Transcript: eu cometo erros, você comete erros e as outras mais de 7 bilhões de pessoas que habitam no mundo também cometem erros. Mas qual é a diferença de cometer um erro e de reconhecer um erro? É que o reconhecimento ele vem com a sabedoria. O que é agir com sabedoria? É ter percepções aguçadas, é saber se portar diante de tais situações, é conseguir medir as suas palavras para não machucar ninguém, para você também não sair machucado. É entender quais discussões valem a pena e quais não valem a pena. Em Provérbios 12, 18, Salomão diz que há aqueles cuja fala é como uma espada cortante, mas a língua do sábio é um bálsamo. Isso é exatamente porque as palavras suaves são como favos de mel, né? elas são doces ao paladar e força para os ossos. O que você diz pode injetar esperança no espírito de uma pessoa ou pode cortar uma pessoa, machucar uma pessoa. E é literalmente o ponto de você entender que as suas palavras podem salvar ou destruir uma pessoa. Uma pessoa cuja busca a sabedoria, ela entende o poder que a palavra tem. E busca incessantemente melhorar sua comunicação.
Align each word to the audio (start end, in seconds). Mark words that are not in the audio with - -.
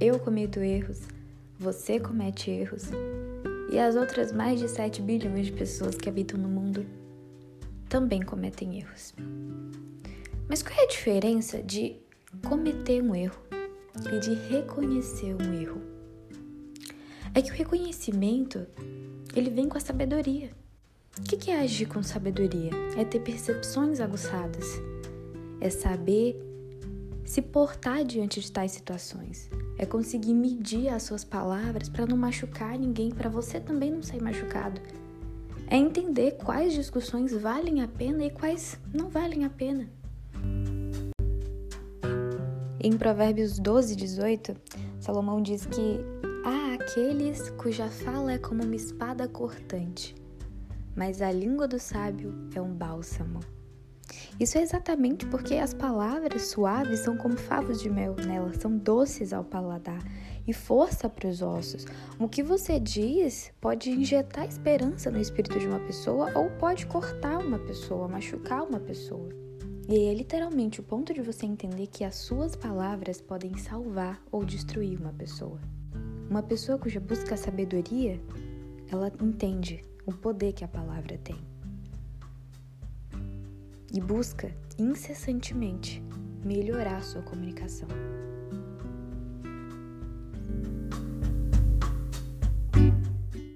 eu 0.00 0.18
cometo 0.20 0.60
erros, 0.60 1.00
você 1.58 1.98
comete 1.98 2.50
erros 2.50 2.84
e 3.70 3.78
as 3.78 3.96
outras 3.96 4.32
mais 4.32 4.60
de 4.60 4.68
7 4.68 5.02
bilhões 5.02 5.46
de 5.46 5.52
pessoas 5.52 5.96
que 5.96 6.08
habitam 6.08 6.38
no 6.38 6.48
mundo 6.48 6.86
também 7.88 8.22
cometem 8.22 8.78
erros. 8.78 9.12
Mas 10.48 10.62
qual 10.62 10.78
é 10.78 10.84
a 10.84 10.88
diferença 10.88 11.62
de 11.62 11.96
cometer 12.46 13.02
um 13.02 13.14
erro 13.14 13.40
e 14.12 14.20
de 14.20 14.34
reconhecer 14.34 15.34
um 15.34 15.52
erro? 15.52 15.82
É 17.34 17.42
que 17.42 17.50
o 17.50 17.54
reconhecimento 17.54 18.66
ele 19.34 19.50
vem 19.50 19.68
com 19.68 19.76
a 19.76 19.80
sabedoria. 19.80 20.50
O 21.18 21.22
que 21.22 21.50
é 21.50 21.60
agir 21.60 21.86
com 21.86 22.02
sabedoria? 22.02 22.70
É 22.96 23.04
ter 23.04 23.18
percepções 23.20 24.00
aguçadas, 24.00 24.64
é 25.60 25.68
saber 25.68 26.40
se 27.24 27.42
portar 27.42 28.04
diante 28.04 28.40
de 28.40 28.50
tais 28.50 28.72
situações, 28.72 29.50
é 29.78 29.86
conseguir 29.86 30.34
medir 30.34 30.88
as 30.88 31.04
suas 31.04 31.24
palavras 31.24 31.88
para 31.88 32.04
não 32.04 32.16
machucar 32.16 32.76
ninguém, 32.76 33.10
para 33.10 33.30
você 33.30 33.60
também 33.60 33.92
não 33.92 34.02
sair 34.02 34.20
machucado. 34.20 34.80
É 35.68 35.76
entender 35.76 36.32
quais 36.32 36.74
discussões 36.74 37.32
valem 37.32 37.80
a 37.80 37.88
pena 37.88 38.24
e 38.24 38.30
quais 38.30 38.78
não 38.92 39.08
valem 39.08 39.44
a 39.44 39.50
pena. 39.50 39.88
Em 42.80 42.96
Provérbios 42.96 43.58
12, 43.58 43.94
18, 43.94 44.56
Salomão 44.98 45.42
diz 45.42 45.66
que 45.66 46.00
há 46.44 46.74
aqueles 46.74 47.50
cuja 47.50 47.88
fala 47.88 48.32
é 48.32 48.38
como 48.38 48.64
uma 48.64 48.76
espada 48.76 49.28
cortante, 49.28 50.14
mas 50.96 51.20
a 51.22 51.30
língua 51.30 51.68
do 51.68 51.78
sábio 51.78 52.34
é 52.54 52.60
um 52.60 52.72
bálsamo. 52.72 53.40
Isso 54.38 54.56
é 54.58 54.62
exatamente 54.62 55.26
porque 55.26 55.54
as 55.54 55.74
palavras 55.74 56.42
suaves 56.42 57.00
são 57.00 57.16
como 57.16 57.36
favos 57.36 57.80
de 57.80 57.90
mel, 57.90 58.14
né? 58.24 58.36
elas 58.36 58.56
são 58.56 58.76
doces 58.76 59.32
ao 59.32 59.42
paladar 59.42 59.98
e 60.46 60.52
força 60.52 61.08
para 61.08 61.28
os 61.28 61.42
ossos. 61.42 61.84
O 62.18 62.28
que 62.28 62.42
você 62.42 62.80
diz 62.80 63.52
pode 63.60 63.90
injetar 63.90 64.46
esperança 64.46 65.10
no 65.10 65.20
espírito 65.20 65.58
de 65.58 65.66
uma 65.66 65.80
pessoa 65.80 66.32
ou 66.34 66.50
pode 66.52 66.86
cortar 66.86 67.38
uma 67.38 67.58
pessoa, 67.58 68.08
machucar 68.08 68.62
uma 68.62 68.80
pessoa. 68.80 69.28
E 69.88 70.06
é 70.06 70.14
literalmente 70.14 70.80
o 70.80 70.82
ponto 70.82 71.14
de 71.14 71.22
você 71.22 71.46
entender 71.46 71.86
que 71.86 72.04
as 72.04 72.14
suas 72.16 72.54
palavras 72.54 73.20
podem 73.20 73.56
salvar 73.56 74.22
ou 74.30 74.44
destruir 74.44 75.00
uma 75.00 75.12
pessoa. 75.12 75.58
Uma 76.28 76.42
pessoa 76.42 76.78
cuja 76.78 77.00
busca 77.00 77.34
a 77.34 77.38
sabedoria, 77.38 78.20
ela 78.90 79.10
entende 79.20 79.82
o 80.06 80.12
poder 80.12 80.52
que 80.52 80.62
a 80.62 80.68
palavra 80.68 81.16
tem. 81.18 81.36
E 83.92 84.00
busca 84.00 84.54
incessantemente 84.78 86.02
melhorar 86.44 87.02
sua 87.02 87.22
comunicação. 87.22 87.88